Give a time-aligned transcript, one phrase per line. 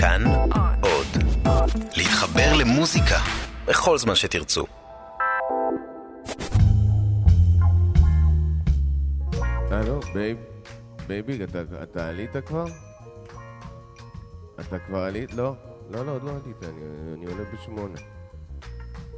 [0.00, 0.22] כאן
[0.82, 1.06] עוד.
[1.96, 3.16] להתחבר למוזיקה
[3.66, 4.66] בכל זמן שתרצו.
[9.70, 10.38] הלו, babe,
[11.06, 11.38] baby,
[11.82, 12.64] אתה, עלית כבר?
[14.60, 15.34] אתה כבר עלית?
[15.34, 15.54] לא,
[15.90, 16.62] לא, לא, עוד לא עלית,
[17.14, 17.98] אני עולה בשמונה.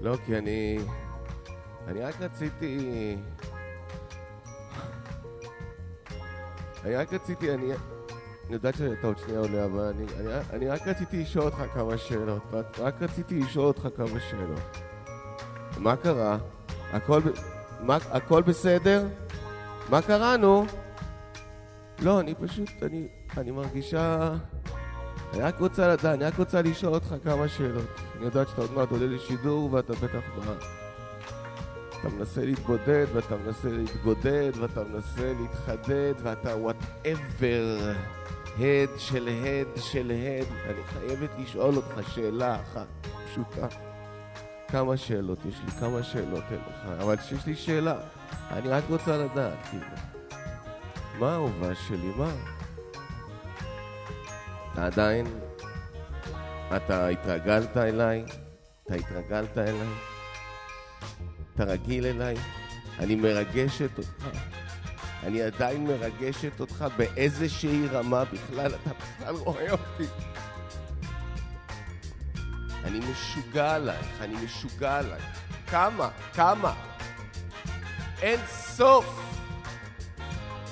[0.01, 0.79] לא, כי אני...
[1.87, 3.17] אני רק רציתי...
[6.85, 7.73] אני רק רציתי, אני...
[8.51, 11.99] אני יודעת שאתה עוד שנייה עולה, אבל אני, אני, אני רק רציתי לשאול אותך כמה
[11.99, 12.43] שאלות.
[12.79, 14.61] רק, רציתי לשאול אותך כמה שאלות.
[15.79, 16.39] מה קרה?
[16.93, 17.21] הכל,
[17.81, 19.07] מה, הכל בסדר?
[19.91, 20.65] מה קרה, נו?
[22.03, 24.33] לא, אני פשוט, אני, אני מרגישה...
[25.33, 27.89] אני רק רוצה לדעת, אני רק רוצה לשאול אותך כמה שאלות.
[28.17, 30.53] אני יודעת שאתה עוד מעט עולה לשידור ואתה בטח ב...
[32.01, 37.93] אתה מנסה להתבודד ואתה מנסה להתגודד ואתה מנסה להתחדד ואתה וואטאבר,
[38.59, 40.47] הד של הד של הד.
[40.67, 42.87] אני חייבת לשאול אותך שאלה אחת
[43.27, 43.67] פשוטה.
[44.69, 47.95] כמה שאלות יש לי, כמה שאלות אליך, אבל שיש לי שאלה,
[48.51, 49.87] אני רק רוצה לדעת, כאילו.
[51.19, 52.31] מה האהובה שלי, מה?
[54.73, 55.27] אתה עדיין...
[56.77, 58.25] אתה התרגלת אליי?
[58.85, 59.89] אתה התרגלת אליי?
[61.55, 62.37] אתה רגיל אליי?
[62.99, 64.27] אני מרגשת אותך.
[65.23, 70.05] אני עדיין מרגשת אותך באיזושהי רמה בכלל, אתה בכלל רואה אותי.
[72.85, 75.25] אני משוגע עלייך, אני משוגע עלייך.
[75.67, 76.09] כמה?
[76.35, 76.75] כמה?
[78.23, 79.35] אין סוף!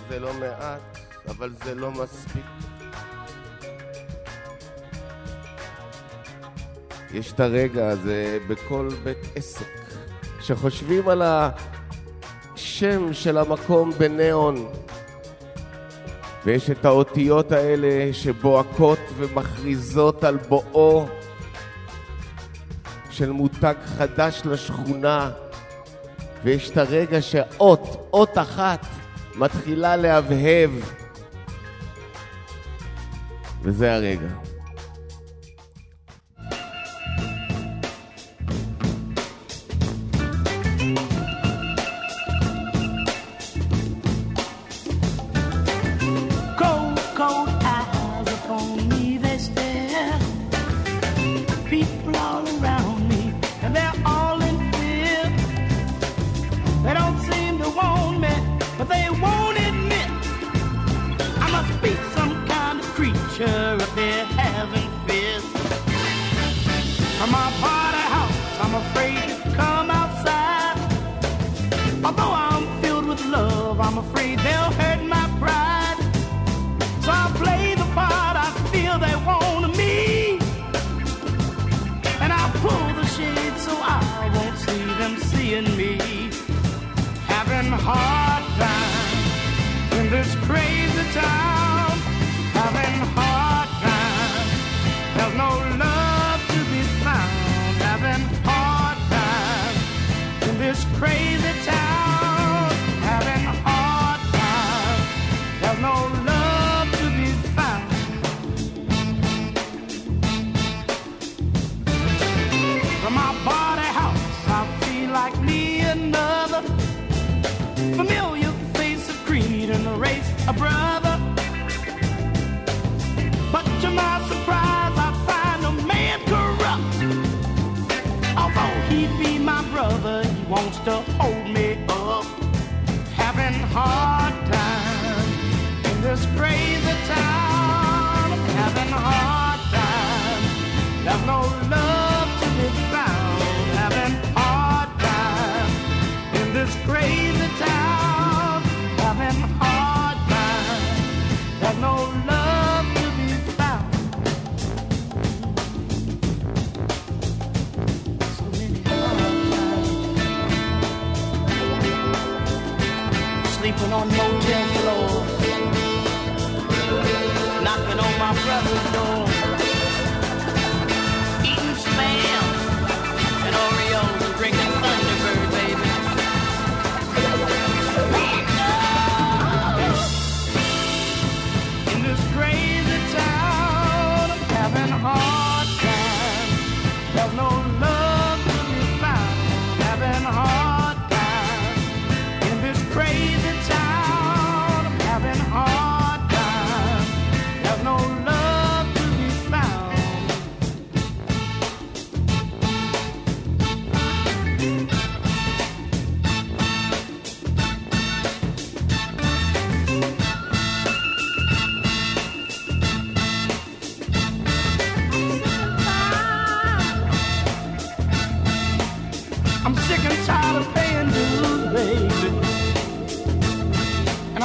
[0.09, 2.45] זה לא מעט, אבל זה לא מספיק.
[7.11, 9.67] יש את הרגע הזה בכל בית עסק,
[10.39, 11.23] כשחושבים על
[12.79, 14.69] השם של המקום בניאון,
[16.45, 21.07] ויש את האותיות האלה שבוהקות ומכריזות על בואו
[23.11, 25.31] של מותג חדש לשכונה,
[26.45, 28.87] ויש את הרגע שאות, אות אחת,
[29.35, 30.71] מתחילה להבהב,
[33.63, 34.48] וזה הרגע.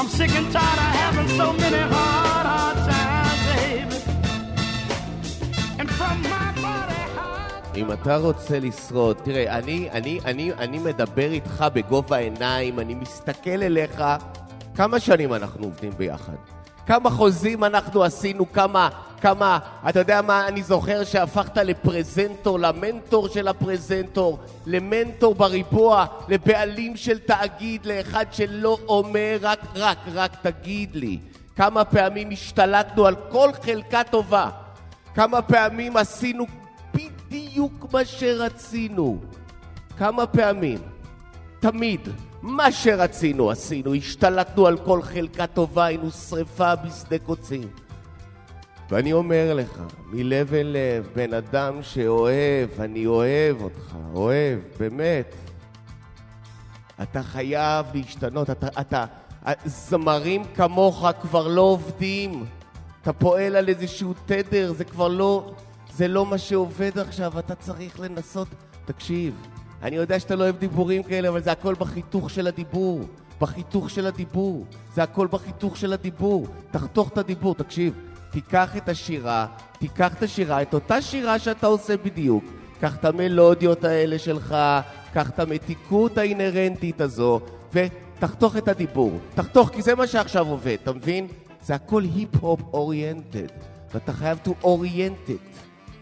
[0.04, 3.98] I'm sick and tired of having so many hard, hard times, baby.
[5.80, 6.44] And from my.
[7.76, 13.50] אם אתה רוצה לשרוד, תראה, אני, אני, אני, אני מדבר איתך בגובה העיניים, אני מסתכל
[13.64, 14.04] אליך,
[14.76, 16.36] כמה שנים אנחנו עובדים ביחד?
[16.86, 18.90] כמה חוזים אנחנו עשינו, כמה,
[19.22, 19.60] כמה,
[19.90, 27.86] אתה יודע מה, אני זוכר שהפכת לפרזנטור, למנטור של הפרזנטור, למנטור בריבוע, לבעלים של תאגיד,
[27.86, 31.20] לאחד שלא אומר רק, רק, רק תגיד לי.
[31.56, 34.50] כמה פעמים השתלטנו על כל חלקה טובה.
[35.16, 36.46] כמה פעמים עשינו
[36.94, 39.20] בדיוק מה שרצינו.
[39.98, 40.80] כמה פעמים.
[41.60, 42.10] תמיד.
[42.44, 47.68] מה שרצינו עשינו, השתלטנו על כל חלקה טובה, היינו שרפה בשדה קוצים.
[48.90, 49.82] ואני אומר לך,
[50.12, 55.36] מלב אל לב, בן אדם שאוהב, אני אוהב אותך, אוהב, באמת.
[57.02, 59.06] אתה חייב להשתנות, אתה, אתה,
[59.66, 62.46] זמרים כמוך כבר לא עובדים.
[63.02, 65.54] אתה פועל על איזשהו תדר, זה כבר לא,
[65.94, 68.48] זה לא מה שעובד עכשיו, אתה צריך לנסות.
[68.86, 69.36] תקשיב,
[69.84, 73.02] אני יודע שאתה לא אוהב דיבורים כאלה, אבל זה הכל בחיתוך של הדיבור.
[73.42, 74.66] בחיתוך של הדיבור.
[74.94, 76.48] זה הכל בחיתוך של הדיבור.
[76.72, 77.94] תחתוך את הדיבור, תקשיב.
[78.32, 79.48] תיקח את השירה,
[79.80, 82.44] תיקח את השירה, את אותה שירה שאתה עושה בדיוק.
[82.82, 84.56] קח את המלודיות האלה שלך,
[85.14, 87.40] קח את המתיקות האינהרנטית הזו,
[87.74, 89.20] ותחתוך את הדיבור.
[89.36, 91.28] תחתוך, כי זה מה שעכשיו עובד, אתה מבין?
[91.62, 93.48] זה הכל היפ-הופ oriented.
[93.94, 95.60] ואתה חייב to orient it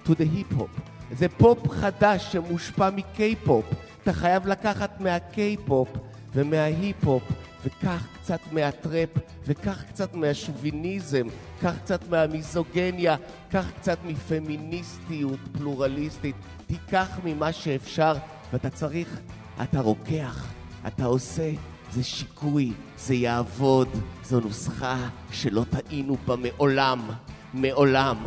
[0.08, 0.91] to the hip-hop.
[1.12, 3.66] זה פופ חדש שמושפע מקיי-פופ.
[4.04, 5.90] אתה חייב לקחת מהקיי-פופ
[6.36, 7.24] ומההיפ-הופ,
[7.66, 9.10] וקח קצת מהטראפ,
[9.46, 11.28] וקח קצת מהשוביניזם,
[11.62, 13.16] קח קצת מהמיזוגניה,
[13.50, 16.36] קח קצת מפמיניסטיות פלורליסטית.
[16.68, 18.14] תיקח ממה שאפשר,
[18.54, 19.20] ואתה צריך,
[19.64, 20.48] אתה רוקח,
[20.88, 21.52] אתה עושה,
[21.92, 23.88] זה שיקוי, זה יעבוד,
[24.24, 27.10] זו נוסחה שלא טעינו בה מעולם,
[27.54, 28.26] מעולם.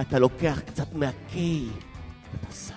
[0.00, 1.68] אתה לוקח קצת מהקיי.
[2.40, 2.74] אתה שם.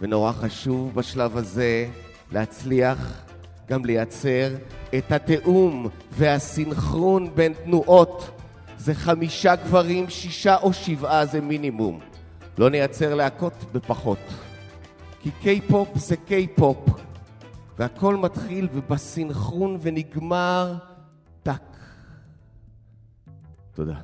[0.00, 1.88] ונורא חשוב בשלב הזה
[2.32, 3.22] להצליח
[3.68, 4.54] גם לייצר
[4.98, 8.30] את התיאום והסינכרון בין תנועות.
[8.78, 12.00] זה חמישה גברים, שישה או שבעה זה מינימום.
[12.58, 14.18] לא נייצר להקות בפחות.
[15.20, 16.78] כי קיי-פופ זה קיי-פופ,
[17.78, 20.74] והכל מתחיל ובסינכרון ונגמר
[21.42, 21.76] טאק.
[23.74, 23.94] תודה.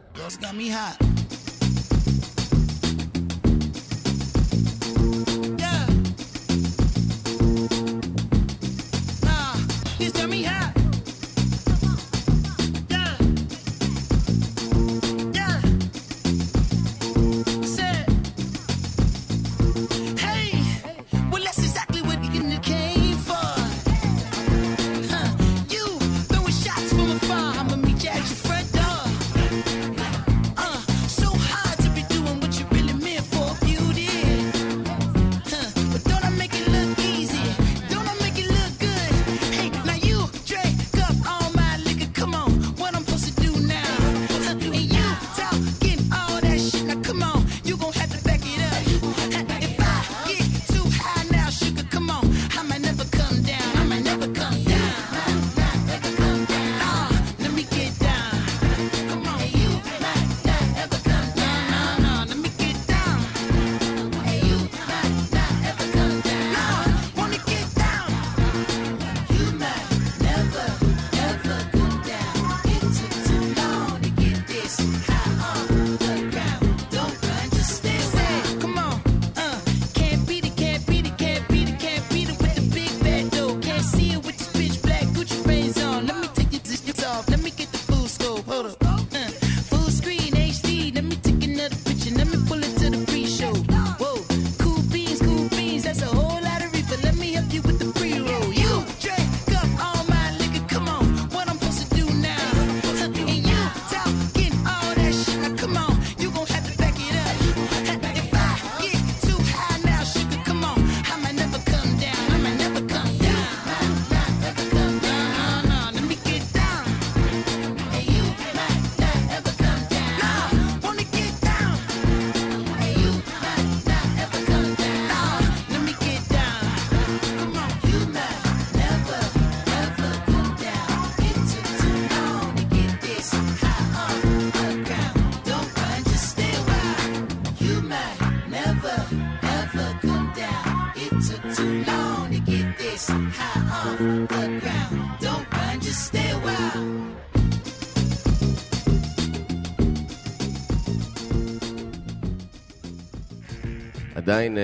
[154.27, 154.63] עדיין אה,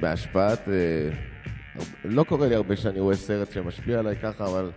[0.00, 0.68] בהשפעת...
[0.68, 1.10] אה,
[2.04, 4.70] לא קורה לי הרבה שאני רואה סרט שמשפיע עליי ככה, אבל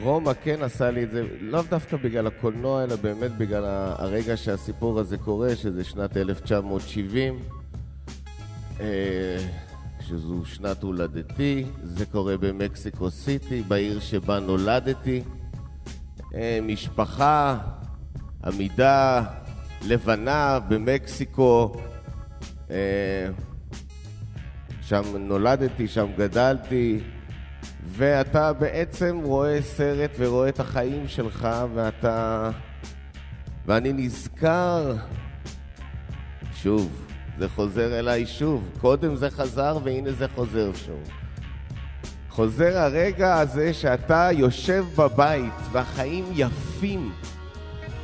[0.00, 3.64] רומא כן עשה לי את זה, לאו דווקא בגלל הקולנוע, אלא באמת בגלל
[3.98, 7.38] הרגע שהסיפור הזה קורה, שזה שנת 1970,
[8.80, 8.86] אה,
[10.00, 15.22] שזו שנת הולדתי, זה קורה במקסיקו סיטי, בעיר שבה נולדתי.
[16.62, 17.58] משפחה,
[18.44, 19.24] עמידה,
[19.86, 21.72] לבנה במקסיקו,
[24.80, 27.00] שם נולדתי, שם גדלתי,
[27.86, 32.50] ואתה בעצם רואה סרט ורואה את החיים שלך, ואתה...
[33.66, 34.94] ואני נזכר,
[36.54, 37.06] שוב,
[37.38, 38.70] זה חוזר אליי שוב.
[38.80, 41.10] קודם זה חזר והנה זה חוזר שוב.
[42.28, 47.12] חוזר הרגע הזה שאתה יושב בבית והחיים יפים.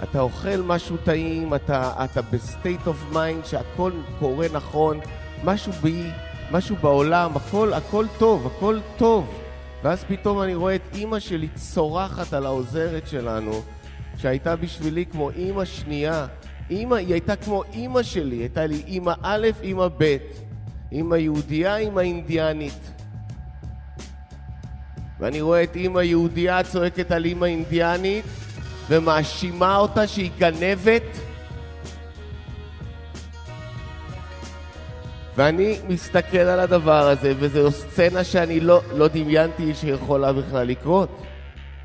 [0.02, 5.00] אתה אוכל משהו טעים, אתה, אתה ב state of mind שהכל קורה נכון,
[5.44, 6.04] משהו בי,
[6.50, 9.38] משהו בעולם, הכל, הכל טוב, הכל טוב.
[9.82, 13.62] ואז פתאום אני רואה את אימא שלי צורחת על העוזרת שלנו,
[14.16, 16.26] שהייתה בשבילי כמו אימא שנייה.
[16.70, 20.16] אימא, היא הייתה כמו אימא שלי, הייתה לי אימא א', אימא ב',
[20.92, 22.90] אימא יהודייה, אימא אינדיאנית.
[25.20, 28.24] ואני רואה את אימא יהודייה צועקת על אימא אינדיאנית
[28.88, 31.02] ומאשימה אותה שהיא גנבת.
[35.36, 41.22] ואני מסתכל על הדבר הזה, וזו סצנה שאני לא, לא דמיינתי שיכולה בכלל לקרות.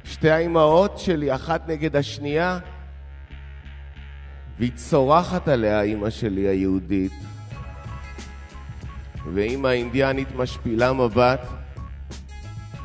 [0.03, 2.59] שתי האימהות שלי, אחת נגד השנייה,
[4.59, 7.11] והיא צורחת עליה, אימא שלי היהודית,
[9.33, 11.41] ואימא האינדיאנית משפילה מבט,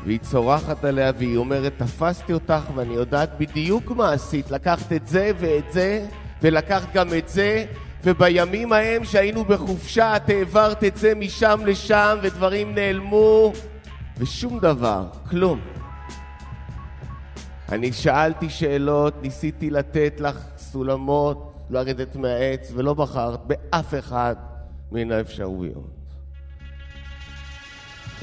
[0.06, 5.30] והיא צורחת עליה והיא אומרת, תפסתי אותך ואני יודעת בדיוק מה עשית, לקחת את זה
[5.38, 6.06] ואת זה,
[6.42, 7.64] ולקחת גם את זה,
[8.04, 13.52] ובימים ההם שהיינו בחופשה את העברת את זה משם לשם ודברים נעלמו
[14.18, 15.60] ושום דבר, כלום.
[17.72, 24.34] אני שאלתי שאלות, ניסיתי לתת לך סולמות, לרדת מהעץ, ולא בחרת באף אחד
[24.92, 26.01] מן האפשרויות.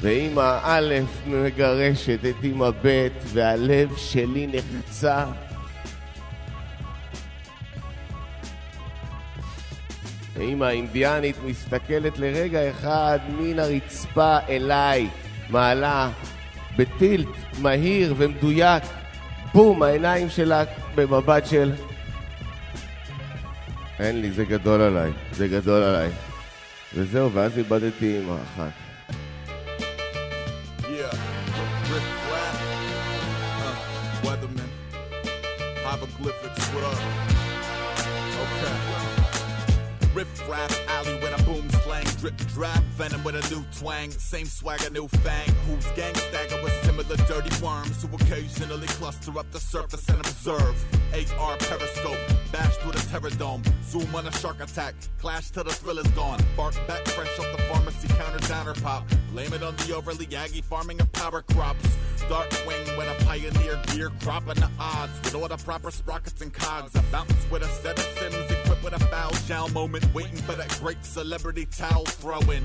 [0.00, 0.94] ואימא א'
[1.26, 5.24] מגרשת את אימא ב', והלב שלי נחצה
[10.40, 15.08] ואמא האינדיאנית מסתכלת לרגע אחד מן הרצפה אליי,
[15.50, 16.10] מעלה
[16.76, 17.28] בטילט
[17.58, 18.82] מהיר ומדויק,
[19.54, 20.64] בום, העיניים שלה
[20.94, 21.72] במבט של...
[23.98, 26.08] אין לי, זה גדול עליי, זה גדול עליי.
[26.94, 28.89] וזהו, ואז איבדתי אימא אחת.
[42.20, 45.48] Drip drop venom with a new twang same swagger new fang.
[45.66, 50.76] Who's gang stagger with similar dirty worms who occasionally cluster up the surface and observe.
[51.38, 52.18] AR periscope
[52.52, 56.06] bash through the terror dome zoom on a shark attack clash till the thrill is
[56.08, 56.38] gone.
[56.56, 59.08] Bark back fresh off the pharmacy counter downer pop.
[59.32, 61.96] Blame it on the overly aggy farming of power crops.
[62.28, 65.12] Dark wing when a pioneer gear cropping the odds.
[65.24, 68.50] With all the proper sprockets and cogs I bounce with a set of sims
[68.82, 72.64] with a foul shell moment, waiting for that great celebrity towel throwing.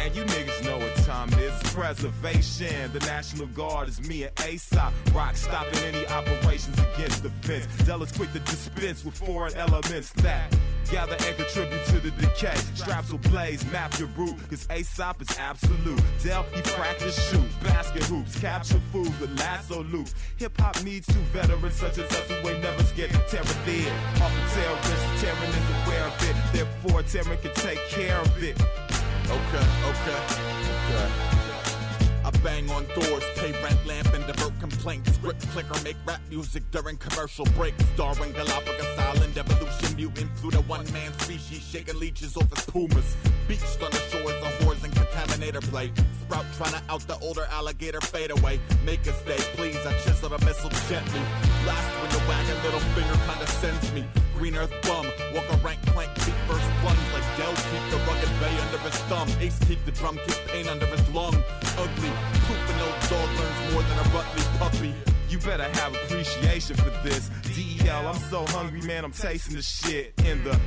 [0.00, 1.62] And you niggas know what time it is.
[1.72, 2.92] Preservation.
[2.92, 4.92] The National Guard is me and ASOP.
[5.14, 7.66] Rock stopping any operations against the fence.
[7.84, 10.52] Zealous quick to dispense with foreign elements that
[10.90, 12.56] gather and contribute to the decay.
[12.74, 16.00] Straps will blaze, map your route, cause Aesop is absolute.
[16.22, 20.14] Dell, he practice shoot, basket hoops, capture food with lasso loops.
[20.36, 23.58] Hip hop needs two veterans such as us who ain't never scared to tear it
[23.66, 23.92] dead.
[24.22, 26.36] Off a terrorist, terroring is aware of it.
[26.52, 28.60] Therefore, terror can take care of it.
[29.28, 30.20] Okay, okay,
[30.92, 31.45] okay.
[32.46, 35.12] Bang on doors, pay rent, lamp, and divert complaints.
[35.14, 37.84] Script clicker, make rap music during commercial breaks.
[37.96, 43.16] Darwin, Galapagos Island, evolution mutant through the one man species, shaking leeches off his pumas.
[43.48, 45.90] Beached on the shores of whores and contaminator play.
[46.20, 48.60] Sprout trying to out the older alligator fade away.
[48.84, 49.84] Make a stay, please.
[49.84, 51.22] I chisel the missile gently.
[51.64, 54.04] Blast when the wagon little finger kinda sends me.
[54.38, 57.54] Green earth bum, walk a rank plank, feet first plunge like Dell.
[57.56, 57.90] Keep
[58.76, 59.28] under his thumb.
[59.40, 61.34] Ace keep the drum, keep pain under his lung.
[61.78, 62.10] Ugly
[62.46, 64.94] Proof an old dog learns more than a Rutley puppy.
[65.28, 67.30] You better have appreciation for this.
[67.42, 70.58] DEL, I'm so hungry, man, I'm tasting the shit in the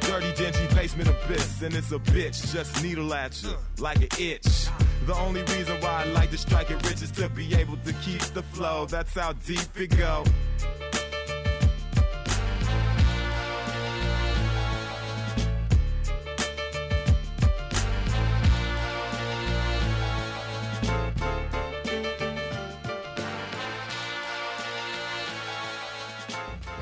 [0.00, 1.62] dirty, dingy basement abyss.
[1.62, 4.68] And it's a bitch, just needle at you like an itch.
[5.06, 7.92] The only reason why I like to strike it rich is to be able to
[8.04, 8.86] keep the flow.
[8.86, 10.24] That's how deep it go.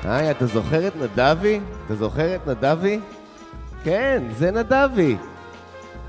[0.07, 1.59] היי, אתה זוכר את נדבי?
[1.85, 2.99] אתה זוכר את נדבי?
[3.83, 5.17] כן, זה נדבי.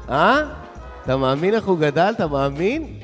[0.09, 0.43] אה?
[1.05, 2.13] אתה מאמין איך הוא גדל?
[2.17, 2.99] אתה מאמין?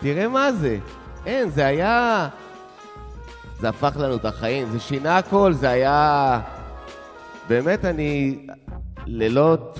[0.00, 0.78] תראה מה זה.
[1.26, 2.28] אין, זה היה...
[3.60, 6.40] זה הפך לנו את החיים, זה שינה הכל, זה היה...
[7.48, 8.38] באמת, אני...
[9.06, 9.78] לילות...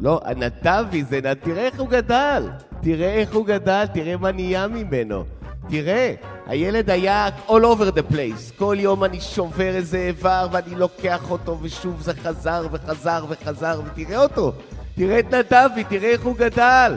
[0.00, 1.20] לא, נדבי, זה...
[1.40, 2.50] תראה איך הוא גדל.
[2.82, 5.24] תראה איך הוא גדל, תראה מה נהיה ממנו.
[5.68, 6.14] תראה,
[6.46, 8.58] הילד היה all over the place.
[8.58, 14.22] כל יום אני שובר איזה איבר ואני לוקח אותו ושוב זה חזר וחזר וחזר ותראה
[14.22, 14.52] אותו.
[14.96, 16.96] תראה את נדבי, תראה איך הוא גדל.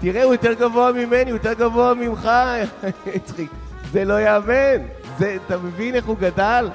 [0.00, 2.30] תראה, הוא יותר גבוה ממני, הוא יותר גבוה ממך.
[3.24, 3.50] צחיק.
[3.92, 4.86] זה לא יאמן.
[5.18, 6.68] זה, אתה מבין איך הוא גדל?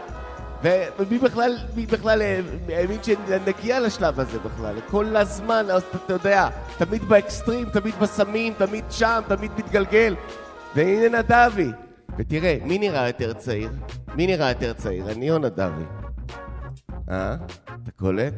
[0.64, 2.22] ומי בכלל, מי בכלל
[2.70, 4.76] האמין שנגיע לשלב הזה בכלל?
[4.92, 10.16] כל הזמן, אז אתה יודע, תמיד באקסטרים, תמיד בסמים, תמיד שם, תמיד מתגלגל.
[10.76, 11.72] והנה נדבי.
[12.18, 13.70] ותראה, מי נראה יותר צעיר?
[14.16, 15.84] מי נראה יותר צעיר, אני או נדבי?
[17.10, 17.36] אה?
[17.84, 18.34] אתה קולט?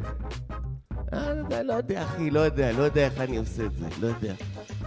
[1.14, 4.08] אה, לא לא יודע, אחי, לא יודע, לא יודע איך אני עושה את זה, לא
[4.08, 4.34] יודע.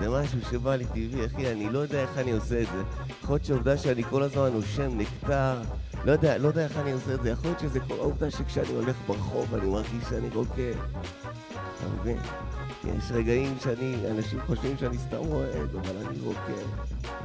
[0.01, 2.83] זה משהו שבא לי טבעי, אחי, אני לא יודע איך אני עושה את זה.
[3.23, 5.63] יכול להיות שהעובדה שאני כל הזמן נושם, נקטר,
[6.05, 7.31] לא יודע, לא יודע איך אני עושה את זה.
[7.31, 10.75] יכול להיות שזה כל העובדה שכשאני הולך ברחוב אני מרגיש שאני רוקד.
[11.51, 12.19] אתה מבין?
[12.99, 16.67] יש רגעים שאני, אנשים חושבים שאני סתם רועד, אבל אני רוקד.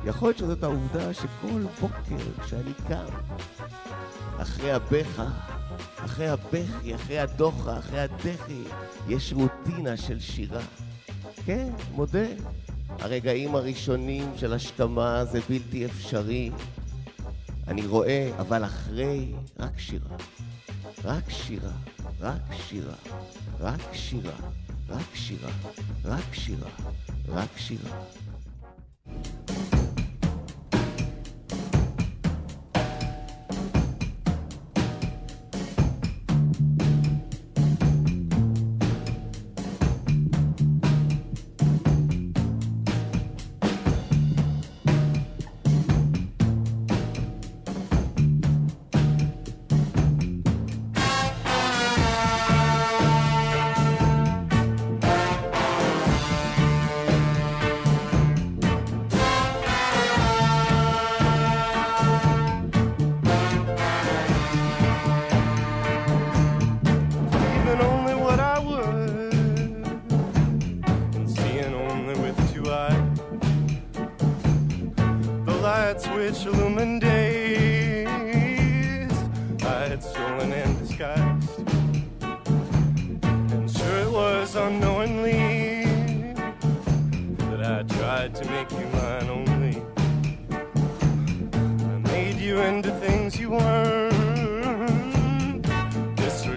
[0.06, 3.06] יכול להיות שזאת העובדה שכל בוקר כשאני קם,
[4.38, 5.26] אחרי הבכה,
[6.06, 8.64] אחרי הבכי, אחרי הדוחה, אחרי הדחי,
[9.08, 10.62] יש רוטינה של שירה.
[11.46, 12.26] כן, מודה.
[13.00, 16.52] הרגעים הראשונים של השכמה זה בלתי אפשרי.
[17.68, 20.18] אני רואה, אבל אחרי, רק שירה.
[21.04, 21.72] רק שירה,
[22.20, 22.94] רק שירה,
[23.60, 24.34] רק שירה,
[24.90, 25.50] רק שירה,
[26.06, 26.70] רק שירה,
[27.28, 28.02] רק שירה.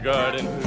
[0.04, 0.63] garden.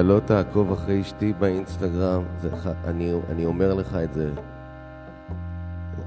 [0.00, 2.48] אתה לא תעקוב אחרי אשתי באינסטגרם, זה,
[2.84, 4.30] אני, אני אומר לך את זה.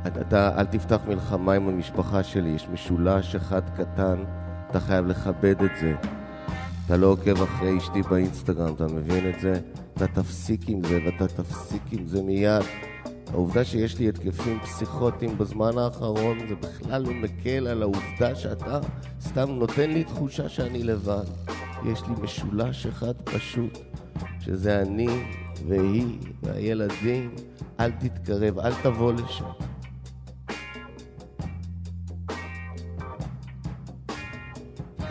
[0.07, 4.23] אתה, אל תפתח מלחמה עם המשפחה שלי, יש משולש אחד קטן,
[4.69, 5.95] אתה חייב לכבד את זה.
[6.85, 9.59] אתה לא עוקב אחרי אשתי באינסטגרם, אתה מבין את זה?
[9.97, 12.63] אתה תפסיק עם זה ואתה תפסיק עם זה מיד.
[13.31, 18.79] העובדה שיש לי התקפים פסיכוטיים בזמן האחרון זה בכלל לא מקל על העובדה שאתה
[19.21, 21.52] סתם נותן לי תחושה שאני לבד.
[21.85, 23.77] יש לי משולש אחד פשוט,
[24.39, 25.07] שזה אני
[25.67, 27.35] והיא והילדים.
[27.79, 29.45] אל תתקרב, אל תבוא לשם.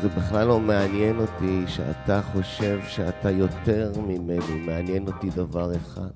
[0.03, 6.11] זה בכלל לא מעניין אותי שאתה חושב שאתה יותר ממני, מעניין אותי דבר אחד.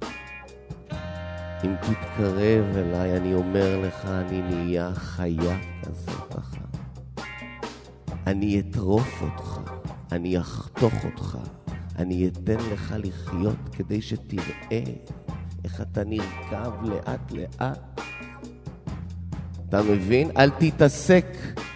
[1.65, 6.77] אם תתקרב אליי, אני אומר לך, אני נהיה חיה כזאת אחת.
[8.27, 9.56] אני אטרוף אותך,
[10.13, 11.39] אני אחתוך אותך,
[11.99, 14.83] אני אתן לך לחיות כדי שתראה
[15.65, 18.01] איך אתה נרקב לאט לאט.
[19.69, 20.31] אתה מבין?
[20.37, 21.27] אל תתעסק,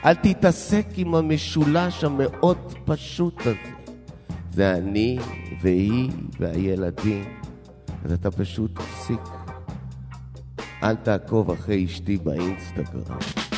[0.05, 3.81] אל תתעסק עם המשולש המאוד פשוט הזה.
[4.53, 5.19] זה אני
[5.61, 7.25] והיא והילדים.
[8.05, 9.21] אז אתה פשוט תפסיק.
[10.83, 13.50] אל תעקוב אחרי אשתי באינסטגרם.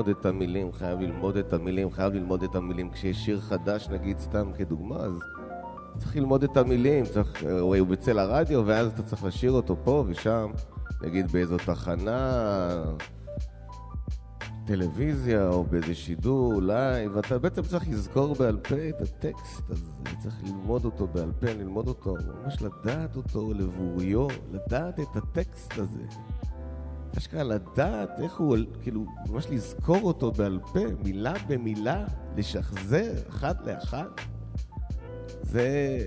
[0.00, 2.90] ללמוד את המילים, חייב ללמוד את המילים, חייב ללמוד את המילים.
[2.90, 5.12] כשיש שיר חדש, נגיד סתם כדוגמה, אז
[5.98, 10.50] צריך ללמוד את המילים, צריך, הוא בצל הרדיו, ואז אתה צריך לשיר אותו פה ושם,
[11.02, 12.84] נגיד באיזו תחנה,
[14.66, 20.42] טלוויזיה או באיזה שידור live, ואתה בעצם צריך לזכור בעל פה את הטקסט הזה, צריך
[20.44, 26.04] ללמוד אותו בעל פה, ללמוד אותו, ממש לדעת אותו לבוריו, לדעת את הטקסט הזה.
[27.18, 32.04] אשכרה לדעת איך הוא, כאילו, ממש לזכור אותו בעל פה, מילה במילה,
[32.36, 34.08] לשחזר אחד לאחד.
[35.42, 35.98] זה...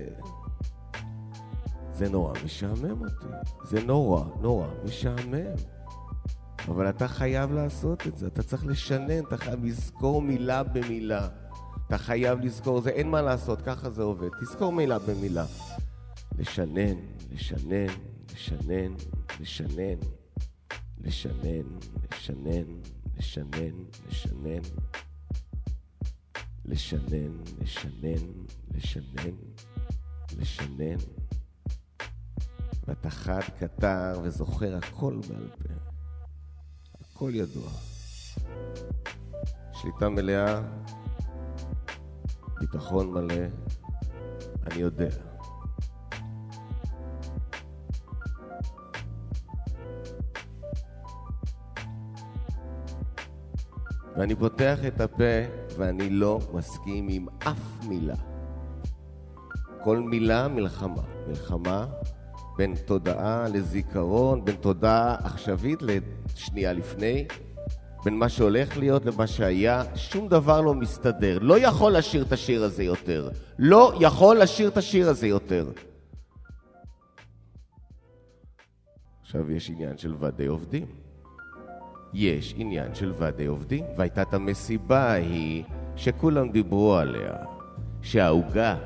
[1.92, 3.48] זה נורא משעמם אותי.
[3.64, 5.54] זה נורא, נורא משעמם.
[6.68, 11.28] אבל אתה חייב לעשות את זה, אתה צריך לשנן, אתה חייב לזכור מילה במילה.
[11.86, 14.28] אתה חייב לזכור, זה אין מה לעשות, ככה זה עובד.
[14.40, 15.44] תזכור מילה במילה.
[16.38, 16.94] לשנן,
[17.32, 17.86] לשנן,
[18.34, 18.94] לשנן,
[19.40, 19.98] לשנן,
[21.04, 21.78] לשנן,
[22.12, 22.64] לשנן,
[23.18, 23.74] לשנן,
[24.08, 24.62] לשנן,
[26.64, 28.24] לשנן, לשנן,
[28.74, 29.34] לשנן,
[30.38, 30.96] לשנן.
[32.86, 35.74] ואתה חד קטר וזוכר הכל בעל פה.
[37.00, 37.70] הכל ידוע.
[39.72, 40.62] שליטה מלאה,
[42.60, 43.44] ביטחון מלא,
[44.66, 45.33] אני יודע.
[54.16, 55.40] ואני פותח את הפה
[55.78, 58.16] ואני לא מסכים עם אף מילה.
[59.84, 61.02] כל מילה מלחמה.
[61.28, 61.86] מלחמה
[62.56, 67.26] בין תודעה לזיכרון, בין תודעה עכשווית לשנייה לפני,
[68.04, 71.38] בין מה שהולך להיות למה שהיה, שום דבר לא מסתדר.
[71.38, 73.30] לא יכול לשיר את השיר הזה יותר.
[73.58, 75.70] לא יכול לשיר את השיר הזה יותר.
[79.22, 81.03] עכשיו יש עניין של ועדי עובדים.
[82.14, 85.64] יש עניין של ועדי עובדים, והייתה את המסיבה ההיא
[85.96, 87.32] שכולם דיברו עליה,
[88.02, 88.76] שהעוגה,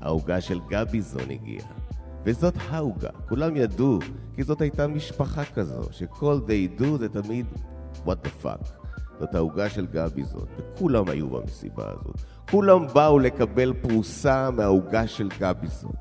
[0.00, 1.66] העוגה של גביזון הגיעה.
[2.24, 3.98] וזאת העוגה, כולם ידעו,
[4.34, 7.46] כי זאת הייתה משפחה כזו, שכל they do זה תמיד
[8.06, 8.66] what the fuck.
[9.20, 12.20] זאת העוגה של גביזון, וכולם היו במסיבה הזאת.
[12.50, 15.92] כולם באו לקבל פרוסה מהעוגה של גביזון.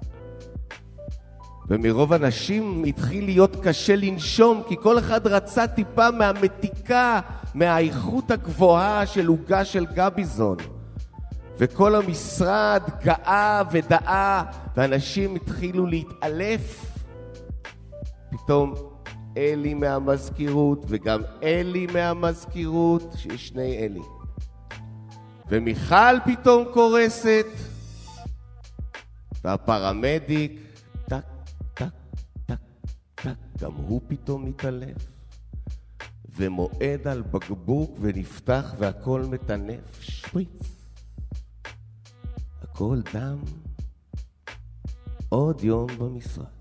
[1.67, 7.19] ומרוב אנשים התחיל להיות קשה לנשום, כי כל אחד רצה טיפה מהמתיקה,
[7.54, 10.58] מהאיכות הגבוהה של עוגה של גביזון.
[11.58, 14.43] וכל המשרד גאה ודאה,
[14.78, 16.86] ואנשים התחילו להתעלף.
[18.32, 18.73] פתאום
[19.38, 24.02] אלי מהמזכירות, וגם אלי מהמזכירות, שיש שני אלי.
[25.49, 27.47] ומיכל פתאום קורסת,
[29.43, 30.62] והפרמדיק,
[33.24, 34.98] טק, גם הוא פתאום מתעלף.
[36.36, 40.78] ומועד על בקבוק ונפתח והכל מטנף, שפריץ.
[42.62, 43.40] הכל דם,
[45.30, 46.53] עוד יום במשרד.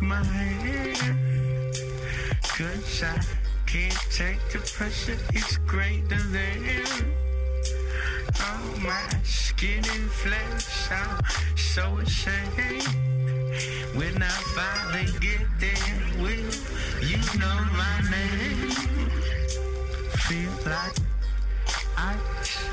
[0.00, 1.76] My hand.
[2.42, 3.20] Cause I
[3.66, 5.18] can't take the pressure.
[5.32, 6.84] It's greater than.
[8.40, 10.90] Oh, my skin and flesh.
[10.90, 12.82] I'm so ashamed.
[13.94, 16.50] When I finally get there, will
[17.02, 18.70] you know my name?
[20.26, 20.96] Feel like
[21.96, 22.64] ice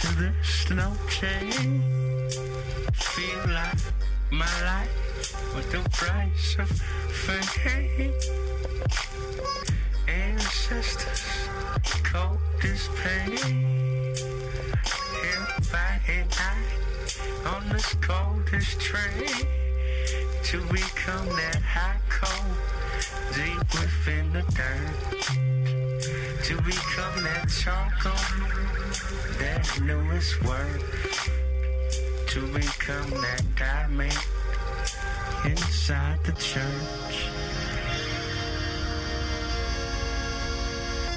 [0.00, 1.82] to the snow chain.
[2.92, 3.78] Feel like
[4.30, 5.09] my life
[5.54, 8.12] with the price of fame.
[10.08, 11.48] Ancestors,
[12.04, 14.14] cold as pain.
[15.22, 19.46] Held by an eye on this coldest train
[20.44, 22.56] to become that high cold
[23.34, 25.22] deep within the dirt.
[26.44, 28.12] To become that charcoal
[29.38, 29.66] that
[30.16, 30.84] its worth.
[32.28, 34.39] To become that diamond
[35.44, 37.16] inside the church.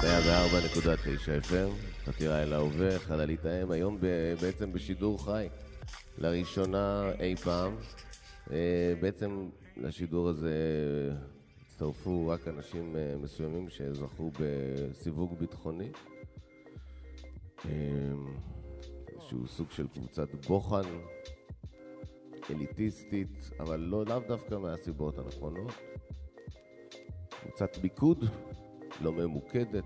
[0.00, 1.70] 104.9 FM,
[2.04, 3.98] חתירה אל ההווה, חללית האם, היום
[4.40, 5.48] בעצם בשידור חי,
[6.18, 7.76] לראשונה אי פעם.
[8.52, 10.54] אה, בעצם לשידור הזה
[11.66, 15.88] הצטרפו רק אנשים אה, מסוימים שזכו בסיווג ביטחוני.
[17.64, 17.70] אה,
[19.28, 20.84] שהוא סוג של קבוצת בוחן
[22.50, 25.72] אליטיסטית, אבל לא, לאו דווקא מהסיבות הנכונות.
[27.40, 28.24] קבוצת ביקוד,
[29.00, 29.84] לא ממוקדת.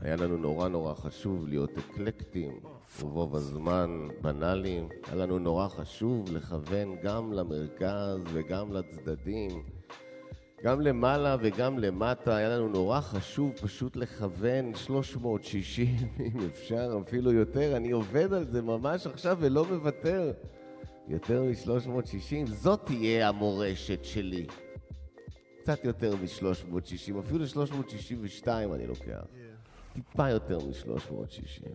[0.00, 2.60] היה לנו נורא נורא חשוב להיות אקלקטים,
[3.02, 4.88] ובו בזמן בנאליים.
[5.06, 9.62] היה לנו נורא חשוב לכוון גם למרכז וגם לצדדים.
[10.62, 17.76] גם למעלה וגם למטה, היה לנו נורא חשוב פשוט לכוון 360, אם אפשר, אפילו יותר.
[17.76, 20.32] אני עובד על זה ממש עכשיו ולא מוותר.
[21.08, 24.46] יותר מ-360, זאת תהיה המורשת שלי.
[25.62, 29.04] קצת יותר מ-360, אפילו 362 אני לוקח.
[29.06, 29.94] Yeah.
[29.94, 31.68] טיפה יותר מ-360.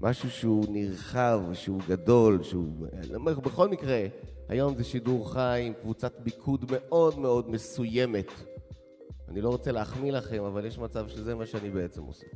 [0.00, 2.86] משהו שהוא נרחב, שהוא גדול, שהוא...
[3.24, 4.06] בכל מקרה,
[4.52, 8.32] היום זה שידור חי עם קבוצת ביקוד מאוד מאוד מסוימת.
[9.28, 12.26] אני לא רוצה להחמיא לכם, אבל יש מצב שזה מה שאני בעצם עושה.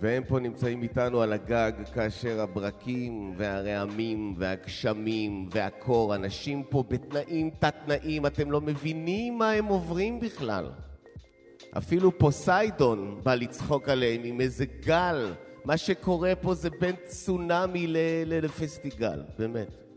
[0.00, 8.26] והם פה נמצאים איתנו על הגג כאשר הברקים והרעמים והגשמים והקור, אנשים פה בתנאים תת-תנאים,
[8.26, 10.70] אתם לא מבינים מה הם עוברים בכלל.
[11.78, 15.32] אפילו פוסיידון בא לצחוק עליהם עם איזה גל.
[15.64, 17.86] מה שקורה פה זה בין צונאמי
[18.26, 19.87] לפסטיגל, באמת.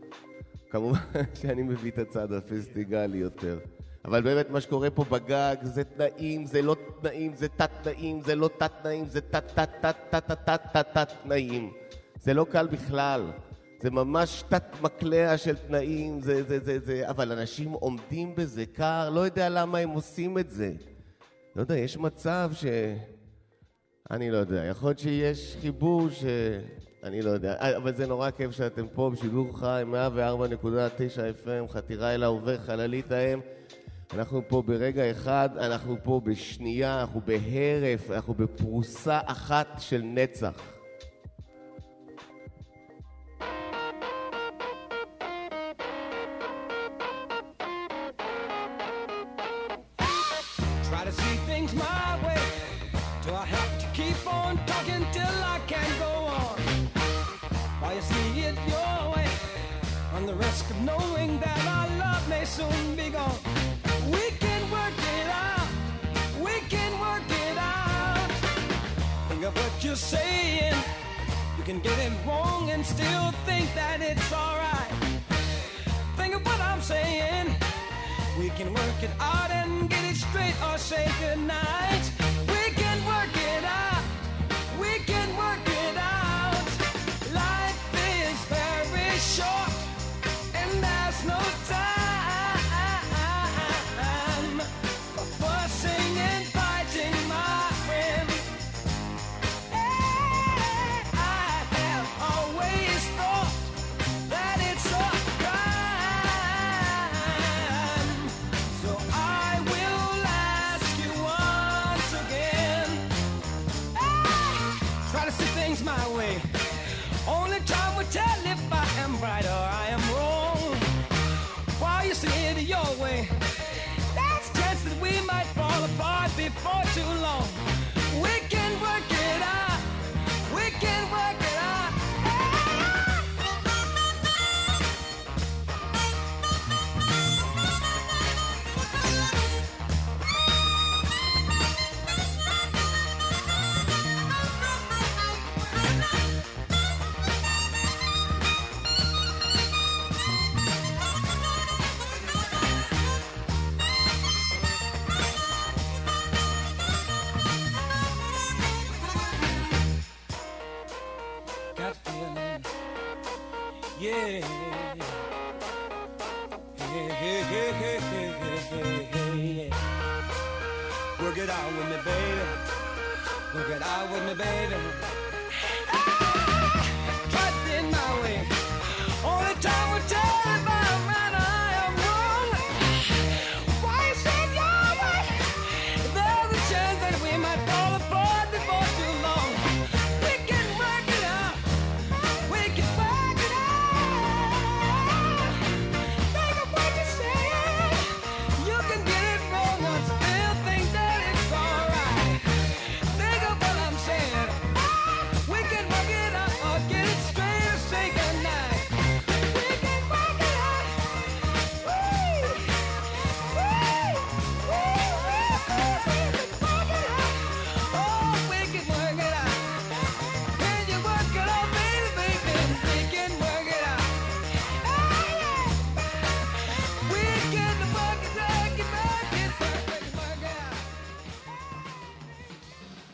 [0.72, 0.98] כמובן
[1.40, 3.58] שאני מביא את הצד הפסטיגלי יותר.
[4.04, 8.50] אבל באמת מה שקורה פה בגג זה תנאים, זה לא תנאים, זה תת-תנאים, זה לא
[8.58, 11.72] תת-תנאים, זה תת-תת-תת-תת-תת-תת-תנאים.
[12.22, 13.30] זה לא קל בכלל.
[13.82, 19.20] זה ממש תת-מקלע של תנאים, זה, זה, זה, זה, אבל אנשים עומדים בזה קר, לא
[19.20, 20.72] יודע למה הם עושים את זה.
[21.56, 22.64] לא יודע, יש מצב ש...
[24.10, 26.24] אני לא יודע, יכול להיות שיש חיבור ש...
[27.02, 32.22] אני לא יודע, אבל זה נורא כיף שאתם פה בשידור חי, 104.9 FM, חתירה אל
[32.22, 33.40] ההווה, חללית האם.
[34.14, 40.81] אנחנו פה ברגע אחד, אנחנו פה בשנייה, אנחנו בהרף, אנחנו בפרוסה אחת של נצח.
[71.72, 74.92] Can get it wrong and still think that it's alright.
[76.16, 77.48] Think of what I'm saying.
[78.38, 82.11] We can work it out and get it straight or say goodnight.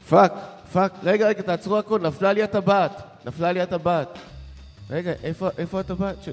[0.09, 0.33] fuck,
[0.73, 2.93] fuck, רגע, רגע, תעצרו הכל, נפלה לי הטבעת,
[3.25, 4.09] נפלה לי הטבעת.
[4.91, 6.17] רגע, איפה, איפה הטבעת?
[6.23, 6.29] ש...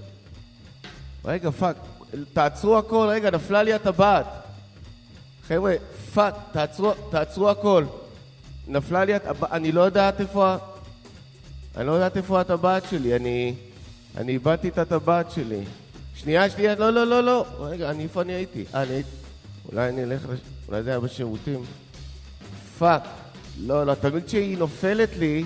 [1.26, 1.76] רגע, fuck,
[2.34, 4.26] תעצרו הכל, רגע, נפלה לי הטבעת.
[5.48, 5.76] חבר'ה,
[6.14, 7.86] fuck, תעצרו, תעצרו הכל.
[8.68, 10.56] נפלה לי הטבעת, אני לא יודעת איפה.
[11.78, 13.56] אני לא יודעת איפה הטבעת שלי, אני...
[14.18, 15.64] אני איבדתי את הטבעת שלי.
[16.16, 17.46] שנייה, שנייה, לא, לא, לא, לא.
[17.60, 18.66] רגע, אני, איפה אני הייתי?
[18.76, 19.10] אה, אני הייתי...
[19.72, 20.40] אולי אני אלך לש...
[20.68, 21.64] אולי זה היה בשירותים.
[22.80, 23.04] Fuck.
[23.60, 25.44] לא, לא, תמיד כשהיא נופלת לי,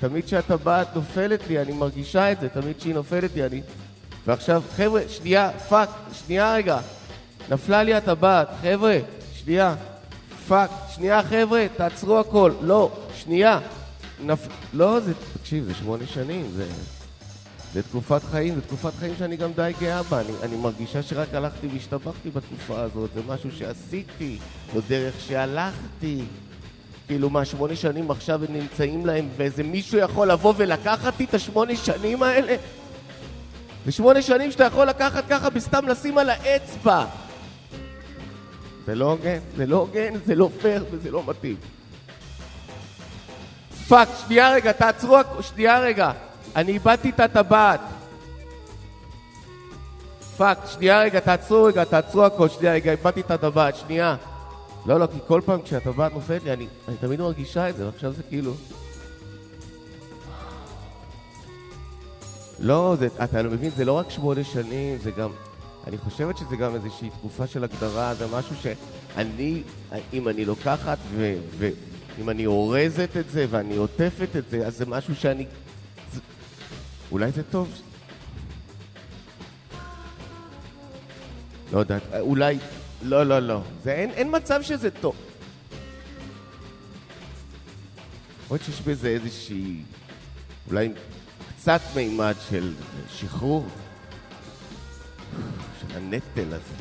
[0.00, 3.62] תמיד כשהטבעת נופלת לי, אני מרגישה את זה, תמיד כשהיא נופלת לי, אני...
[4.26, 6.78] ועכשיו, חבר'ה, שנייה, fuck, שנייה רגע.
[7.50, 8.98] נפלה לי הטבעת, חבר'ה,
[9.34, 9.74] שנייה.
[10.48, 12.52] Fuck, שנייה חבר'ה, תעצרו הכל.
[12.60, 13.60] לא, שנייה.
[14.24, 14.48] נפ...
[14.74, 15.12] לא, זה...
[15.38, 16.66] תקשיב, זה שמונה שנים, זה...
[17.72, 20.20] זה תקופת חיים, זה תקופת חיים שאני גם די גאה בה.
[20.20, 24.38] אני, אני מרגישה שרק הלכתי והשתבחתי בתקופה הזאת, זה משהו שעשיתי,
[24.74, 26.24] זו דרך שהלכתי.
[27.12, 31.76] כאילו, מה, שמונה שנים עכשיו נמצאים להם, ואיזה מישהו יכול לבוא ולקחת לי את השמונה
[31.76, 32.56] שנים האלה?
[33.86, 37.04] זה שמונה שנים שאתה יכול לקחת ככה בסתם לשים על האצבע.
[38.86, 41.56] זה לא הוגן, זה לא הוגן, זה לא פייר וזה לא מתאים.
[43.88, 46.12] Fuck, שנייה רגע, תעצרו, שנייה רגע.
[46.56, 47.80] אני איבדתי את הטבעת.
[50.36, 54.16] Fuck, שנייה רגע, תעצרו רגע, תעצרו הכל, שנייה רגע, איבדתי את הטבעת, שנייה.
[54.86, 58.12] לא, לא, כי כל פעם כשהטבעת נופלת לי, אני, אני תמיד מרגישה את זה, ועכשיו
[58.12, 58.54] זה כאילו...
[62.58, 65.30] לא, זה, אתה לא מבין, זה לא רק שמונה שנים, זה גם...
[65.86, 69.62] אני חושבת שזה גם איזושהי תקופה של הגדרה, זה משהו שאני,
[70.12, 71.34] אם אני לוקחת ו...
[71.58, 71.70] ו
[72.20, 75.46] אם אני אורזת את זה ואני עוטפת את זה, אז זה משהו שאני...
[76.12, 76.20] זה,
[77.12, 77.68] אולי זה טוב.
[81.72, 82.58] לא יודעת, אולי...
[83.02, 83.60] לא, לא, לא.
[83.82, 85.16] זה, אין, אין מצב שזה טוב.
[88.50, 89.82] להיות שיש בזה איזושהי...
[90.68, 90.92] אולי
[91.56, 92.74] קצת מימד של
[93.08, 93.66] שחרור.
[95.80, 96.74] של הנטל הזה.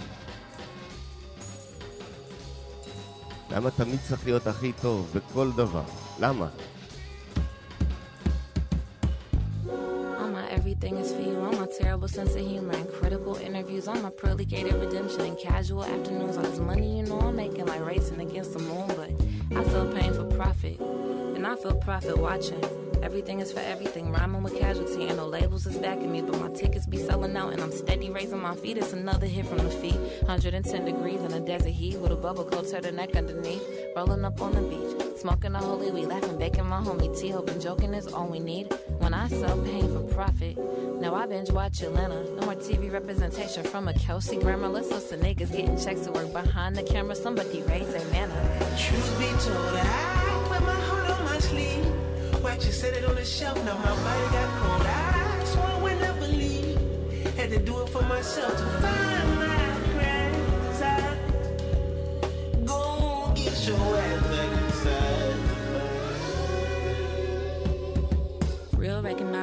[3.51, 5.84] למה תמיד צריך להיות הכי טוב בכל דבר?
[6.19, 6.47] למה?
[10.34, 11.36] My everything is for you.
[11.45, 12.81] All my terrible sense of humor
[14.20, 14.32] interviews.
[14.32, 16.38] All my pearly gated redemption and casual afternoons.
[16.38, 18.88] on this money you know I'm making like racing against the moon.
[18.88, 19.12] But
[19.57, 20.80] I feel pain for profit.
[20.80, 22.64] And I feel profit watching.
[23.03, 24.12] Everything is for everything.
[24.12, 25.07] Rhyming with casualty.
[25.07, 26.22] And no labels is backing me.
[26.22, 27.53] But my tickets be selling out.
[27.53, 28.78] And I'm steady raising my feet.
[28.78, 29.95] It's another hit from the feet.
[29.95, 31.97] 110 degrees in a desert heat.
[31.97, 33.64] With a bubble coat turtleneck underneath.
[33.95, 35.11] Rolling up on the beach.
[35.22, 36.07] Smoking a holy weed.
[36.07, 37.30] Laughing, baking my homie T.
[37.30, 38.74] Hoping joking is all we need.
[38.97, 40.57] When I sell pain for profit.
[40.99, 42.24] Now I binge watch Atlanta.
[42.38, 44.67] No more TV representation from a Kelsey grammar.
[44.67, 47.13] Let's listen niggas getting checks to work behind the camera.
[47.13, 48.34] Somebody raise their manner.
[48.80, 51.86] Truth be told, I wear my heart on my sleeve.
[52.43, 54.88] Watch you set it on the shelf, now my body got cold.
[54.88, 56.80] I swore I would never leave.
[57.36, 59.45] Had to do it for myself to find my
[59.93, 60.82] grass.
[60.82, 64.51] I go get your ass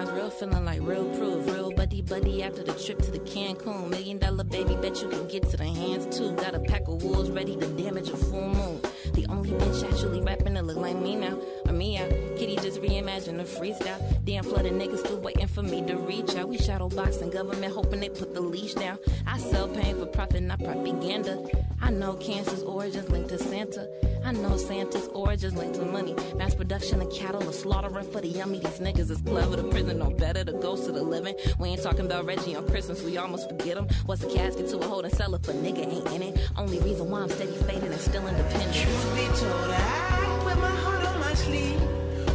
[0.07, 1.45] Real feeling like real proof.
[1.47, 3.89] Real buddy buddy after the trip to the Cancun.
[3.91, 6.37] Million dollar baby, bet you can get to the hands too.
[6.37, 8.81] Got a pack of wolves ready to damage a full moon.
[9.15, 11.37] The only bitch actually rapping that look like me now.
[11.67, 12.11] Or me out.
[12.11, 14.25] Kitty just reimagined a freestyle.
[14.25, 16.49] Damn flooded niggas still waiting for me to reach out.
[16.49, 18.99] We shadow boxing government hoping they put the leash down.
[19.27, 21.45] I sell pain for profit, not propaganda.
[21.83, 23.89] I know cancer's origins linked to Santa.
[24.25, 26.15] I know Santa's origins linked to money.
[26.37, 28.59] Mass production of cattle, a slaughtering for the yummy.
[28.59, 29.57] These niggas is clever.
[29.57, 30.45] The prison no better.
[30.45, 31.35] The ghost of the living.
[31.59, 33.03] We ain't talking about Reggie on Christmas.
[33.03, 33.89] We almost forget him.
[34.07, 36.51] What's a casket to a holding cellar for nigga ain't in it.
[36.57, 38.75] Only reason why I'm steady fading and still independent.
[38.75, 41.81] Truth be told, I wear my heart on my sleeve.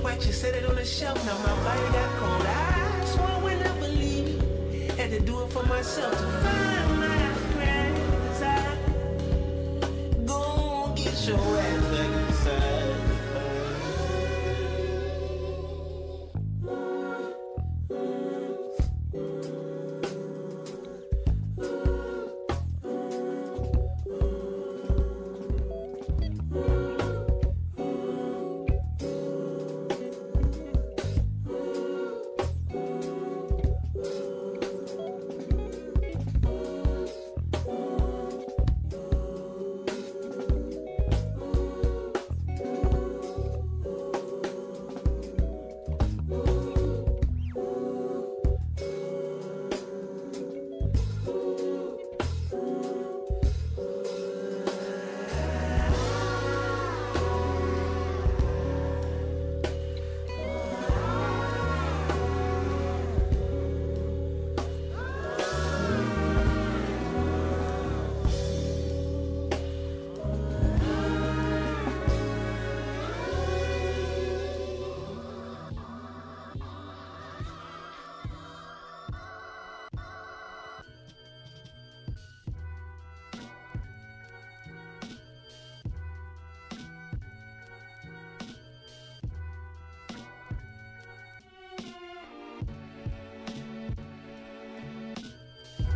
[0.03, 2.45] Watch you set it on the shelf, now my body got cold.
[2.45, 4.41] I swore I would never leave.
[4.97, 6.82] Had to do it for myself to find
[11.23, 12.82] show anything sad.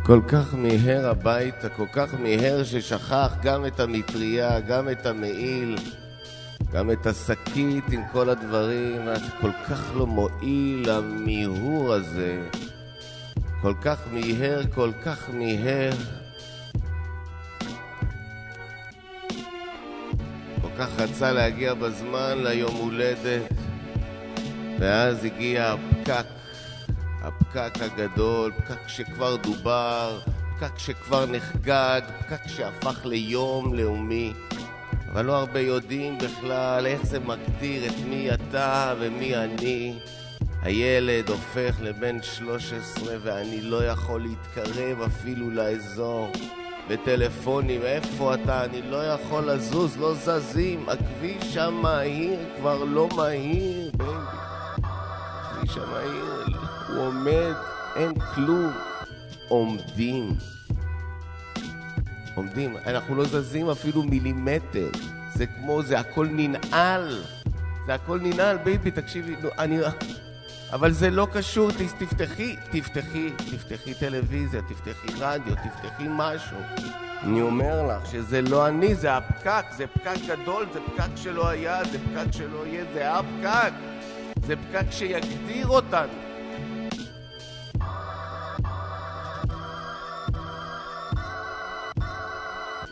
[0.08, 5.76] כל כך מיהר הביתה, כל כך מיהר ששכח גם את המטריה, גם את המעיל,
[6.72, 12.48] גם את השקית עם כל הדברים, זה כל כך לא מועיל המיהור הזה.
[13.62, 15.92] כל כך מיהר, כל כך מיהר.
[20.62, 23.52] כל כך רצה להגיע בזמן ליום הולדת,
[24.80, 26.37] ואז הגיע הפקק,
[27.48, 30.18] הפקק הגדול, פקק שכבר דובר,
[30.56, 34.32] פקק שכבר נחגג, פקק שהפך ליום לאומי.
[35.12, 39.98] אבל לא הרבה יודעים בכלל איך זה מגדיר את מי אתה ומי אני.
[40.62, 46.32] הילד הופך לבן 13 ואני לא יכול להתקרב אפילו לאזור.
[46.88, 48.64] בטלפונים, איפה אתה?
[48.64, 50.88] אני לא יכול לזוז, לא זזים.
[50.88, 53.77] הכביש המהיר כבר לא מהיר,
[55.74, 55.78] בייבי.
[55.78, 56.58] הכביש המהיר,
[56.88, 57.54] הוא עומד,
[57.96, 58.72] אין כלום.
[59.48, 60.28] עומדים.
[62.34, 64.90] עומדים, אנחנו לא זזים אפילו מילימטר.
[65.34, 67.22] זה כמו, זה הכל ננעל.
[67.86, 69.78] זה הכל ננעל, baby, תקשיבי, נו, אני...
[70.72, 76.56] אבל זה לא קשור, תפתחי, תפתחי, תפתחי טלוויזיה, תפתחי רדיו, תפתחי משהו.
[77.22, 81.84] אני אומר לך שזה לא אני, זה הפקק, זה פקק גדול, זה פקק שלא היה,
[81.84, 83.72] זה פקק שלא יהיה, זה הפקק.
[84.48, 86.12] זה פקק שיגדיר אותנו.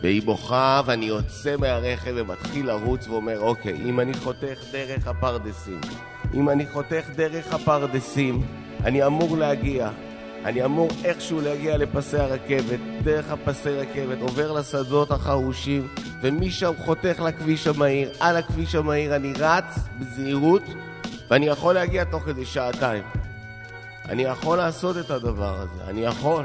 [0.02, 5.80] והיא בוכה ואני יוצא מהרכב ומתחיל לרוץ ואומר אוקיי, אם אני חותך דרך הפרדסים,
[6.34, 8.42] אם אני חותך דרך הפרדסים,
[8.84, 9.90] אני אמור להגיע,
[10.44, 15.88] אני אמור איכשהו להגיע לפסי הרכבת, דרך הפסי רכבת, עובר לשדות החרושים,
[16.22, 20.62] ומשם חותך לכביש המהיר, על הכביש המהיר אני רץ בזהירות,
[21.31, 23.05] ואני יכול להגיע תוך כדי שעתיים.
[24.09, 26.45] אני יכול לעשות את הדבר הזה, אני יכול.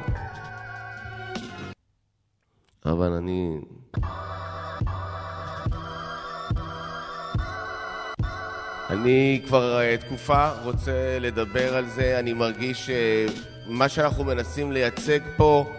[2.86, 3.58] אבל אני...
[8.90, 15.72] אני כבר אה, תקופה רוצה לדבר על זה, אני מרגיש שמה שאנחנו מנסים לייצג פה,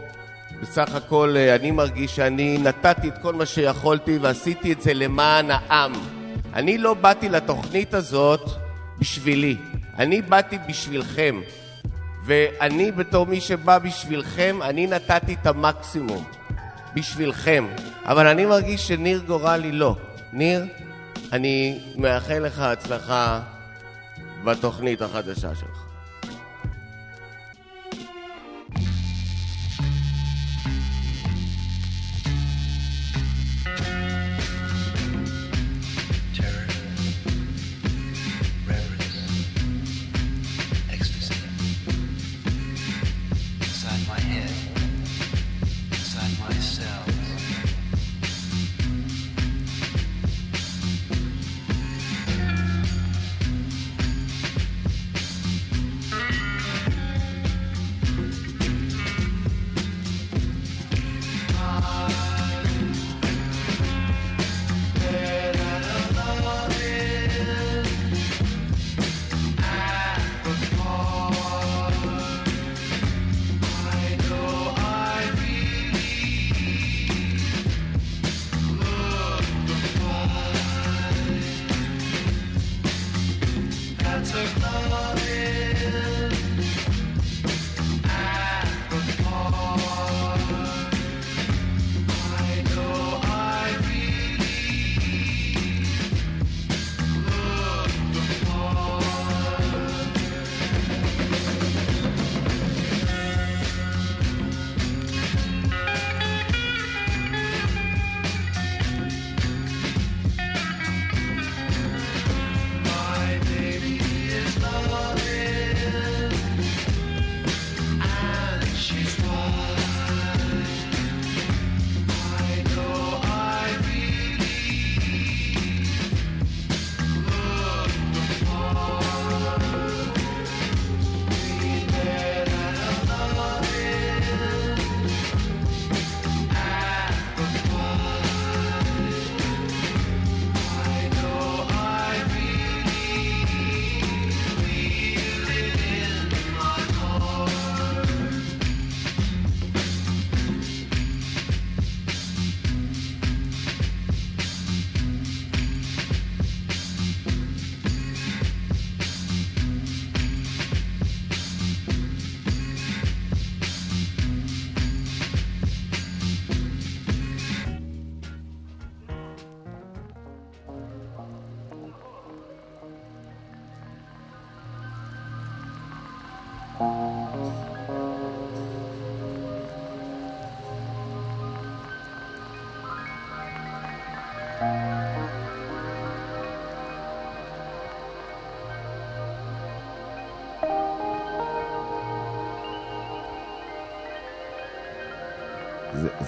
[0.62, 5.50] בסך הכל אה, אני מרגיש שאני נתתי את כל מה שיכולתי ועשיתי את זה למען
[5.50, 5.92] העם.
[6.54, 8.61] אני לא באתי לתוכנית הזאת
[9.02, 9.56] בשבילי,
[9.98, 11.40] אני באתי בשבילכם.
[12.24, 16.24] ואני בתור מי שבא בשבילכם, אני נתתי את המקסימום.
[16.94, 17.66] בשבילכם.
[18.04, 19.96] אבל אני מרגיש שניר גורלי לא.
[20.32, 20.64] ניר,
[21.32, 23.40] אני מאחל לך הצלחה
[24.44, 25.81] בתוכנית החדשה שלך.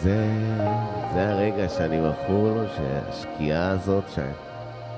[0.05, 0.27] זה,
[1.15, 4.19] זה, הרגע שאני מכור לו, שהשקיעה הזאת, ש,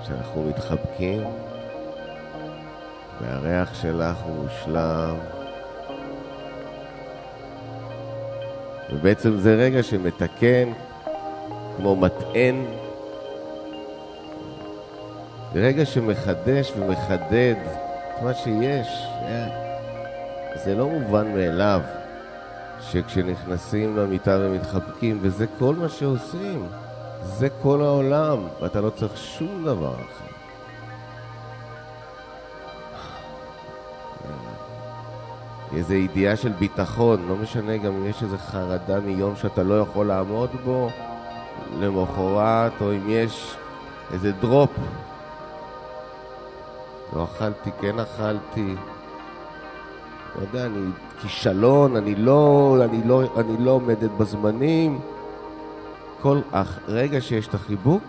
[0.06, 1.22] שאנחנו מתחבקים,
[3.20, 5.16] והריח שלך הוא מושלם.
[8.92, 10.68] ובעצם זה רגע שמתקן,
[11.76, 12.64] כמו מטען.
[15.52, 17.54] זה רגע שמחדש ומחדד
[18.14, 18.88] את מה שיש.
[20.64, 21.80] זה לא מובן מאליו.
[22.96, 26.66] שכשנכנסים למיטה ומתחבקים, וזה כל מה שעושים,
[27.22, 30.26] זה כל העולם, ואתה לא צריך שום דבר אחר.
[35.76, 40.06] איזו ידיעה של ביטחון, לא משנה גם אם יש איזו חרדה מיום שאתה לא יכול
[40.06, 40.88] לעמוד בו
[41.78, 43.56] למחרת, או אם יש
[44.12, 44.70] איזה דרופ.
[47.16, 48.74] לא אכלתי, כן אכלתי.
[50.36, 55.00] לא יודע, אני כישלון, אני לא, אני לא, אני לא עומדת בזמנים.
[56.22, 56.40] כל
[56.88, 58.02] רגע שיש את החיבוק,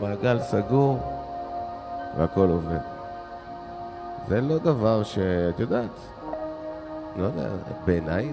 [0.00, 1.00] מעגל סגור
[2.16, 2.78] והכל עובד.
[4.28, 5.90] זה לא דבר שאת יודעת,
[7.16, 7.48] לא יודע,
[7.84, 8.32] בעיניי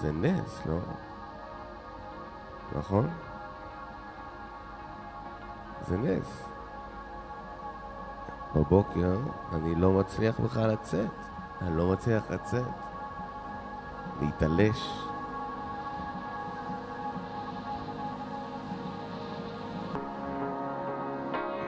[0.00, 0.78] זה נס, לא?
[2.78, 3.08] נכון?
[5.88, 6.47] זה נס.
[8.56, 9.16] בבוקר
[9.52, 11.10] אני לא מצליח בכלל לצאת.
[11.62, 12.62] אני לא מצליח לצאת.
[14.22, 15.08] להתעלש.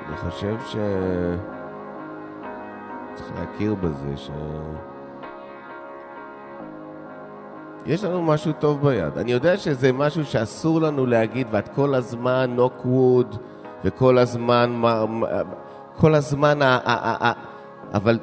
[0.08, 0.76] אני חושב ש...
[3.14, 4.30] צריך להכיר בזה ש...
[7.86, 9.18] יש לנו משהו טוב ביד.
[9.18, 13.36] אני יודע שזה משהו שאסור לנו להגיד, ואת כל הזמן נוקווד,
[13.84, 14.82] וכל הזמן...
[15.97, 17.32] כל הזמן, ה- ה- ה-
[17.95, 18.18] אבל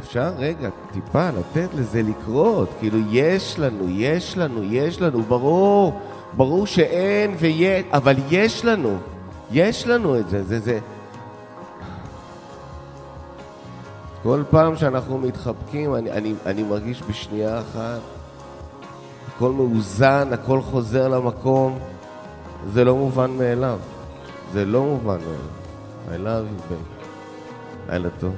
[0.00, 0.32] אפשר?
[0.38, 6.00] רגע טיפה לתת לזה לקרות, כאילו יש לנו, יש לנו, יש לנו, ברור,
[6.36, 8.96] ברור שאין ויש, אבל יש לנו,
[9.50, 10.78] יש לנו את זה, זה זה.
[14.22, 18.00] כל פעם שאנחנו מתחבקים, אני, אני, אני מרגיש בשנייה אחת,
[19.28, 21.78] הכל מאוזן, הכל חוזר למקום,
[22.72, 23.78] זה לא מובן מאליו,
[24.52, 25.65] זה לא מובן מאליו.
[26.08, 26.96] I love you, baby.
[27.88, 28.34] לילה טוב.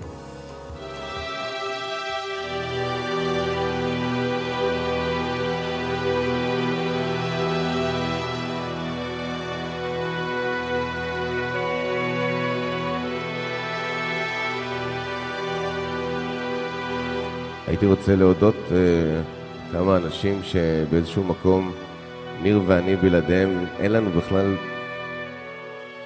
[17.67, 18.73] הייתי רוצה להודות uh,
[19.73, 21.73] כמה אנשים שבאיזשהו מקום
[22.43, 24.57] ניר ואני בלעדיהם, אין לנו בכלל,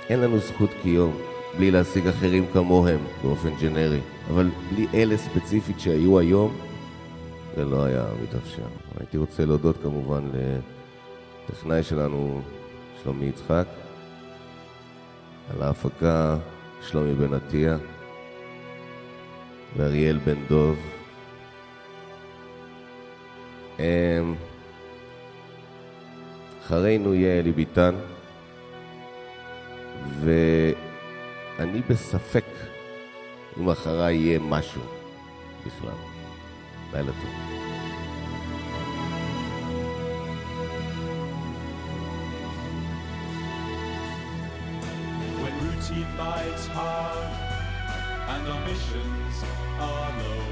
[0.09, 1.32] אין לנו זכות קיום.
[1.57, 4.01] בלי להשיג אחרים כמוהם באופן ג'נרי.
[4.31, 6.57] אבל בלי אלה ספציפית שהיו היום,
[7.57, 8.67] זה לא היה מתאפשר.
[8.99, 10.23] הייתי רוצה להודות כמובן
[11.49, 12.41] לטכנאי שלנו,
[13.03, 13.67] שלומי יצחק,
[15.55, 16.37] על ההפקה
[16.83, 17.77] שלומי בן עטיה
[19.77, 20.77] ואריאל בן דוב.
[23.79, 24.35] אמ,
[26.63, 27.95] אחרינו יהיה אלי ביטן,
[30.21, 30.31] ו...
[31.60, 32.46] אני בספק
[33.60, 34.82] אם אחריי יהיה משהו
[35.66, 35.90] בכלל.
[36.94, 37.32] לילה טוב.
[45.42, 47.32] When routine bites hard
[48.34, 49.36] and ambitions
[49.90, 50.48] are low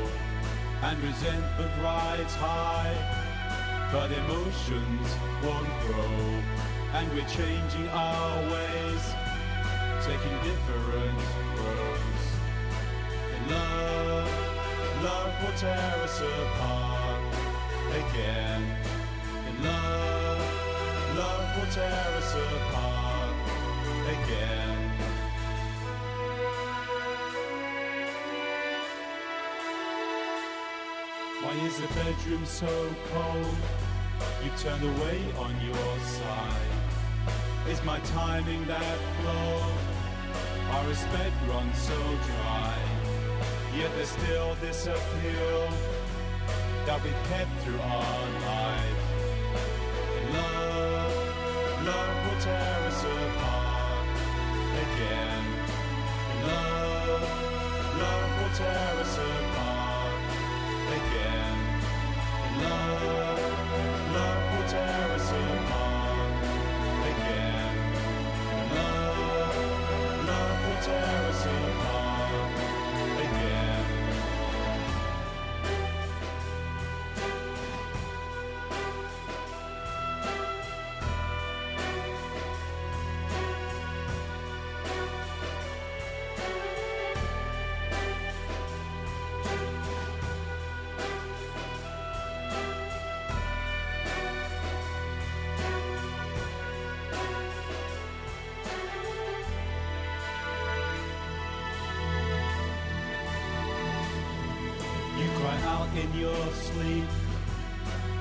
[0.88, 2.96] and resentment rides high,
[3.94, 5.08] but emotions
[5.44, 6.18] won't grow
[6.96, 9.04] and we're changing our ways
[10.03, 11.19] taking different
[11.59, 12.25] roads.
[13.35, 17.21] And love, love will tear us apart
[17.93, 18.63] again.
[19.47, 20.41] And love,
[21.19, 23.35] love will tear us apart
[24.09, 24.91] again.
[31.43, 33.57] Why is the bedroom so cold?
[34.43, 36.71] You've turned away on your side.
[37.69, 39.90] Is my timing that flawed?
[40.81, 42.75] our respect runs so dry.
[43.77, 45.69] Yet there's still this appeal
[46.87, 49.03] that we've kept through our life.
[50.17, 54.09] And love, love will tear us apart
[54.85, 55.45] again.
[56.31, 57.23] And love,
[58.03, 60.23] love will tear us apart
[60.99, 61.57] again.
[62.47, 66.00] And love, love will tear us apart.
[70.99, 71.90] jealousy
[106.21, 107.05] your sleep.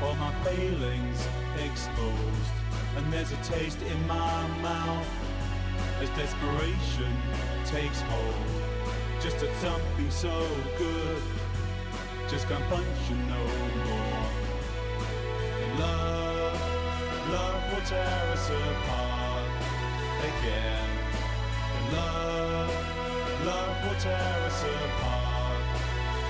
[0.02, 1.28] All my failings
[1.66, 2.56] exposed,
[2.96, 5.08] and there's a taste in my mouth
[6.02, 7.14] as desperation
[7.66, 8.36] takes hold.
[9.22, 10.48] Just at something so
[10.78, 11.22] good
[12.30, 13.44] just can't function no
[13.86, 14.28] more.
[15.64, 16.62] And love,
[17.32, 19.50] love will tear us apart
[20.30, 20.90] again.
[21.76, 25.64] And love, love will tear us apart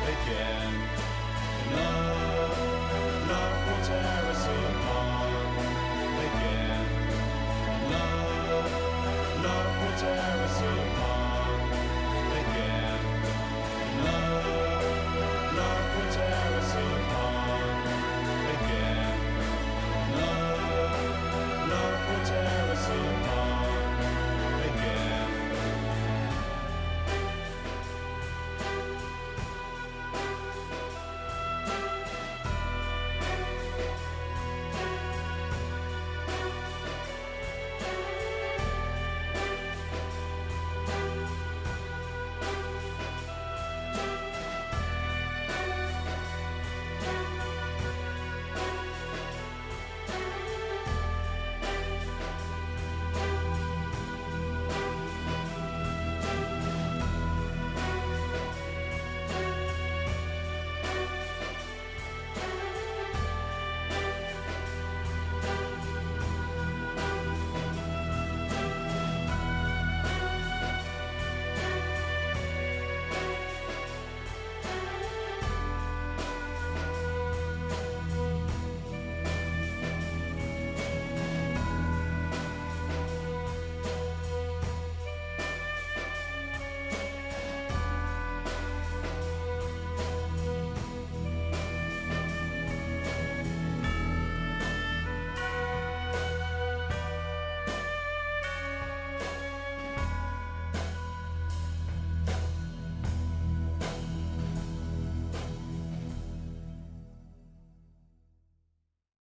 [0.08, 0.99] again.
[1.72, 5.19] Love, love will tear us apart.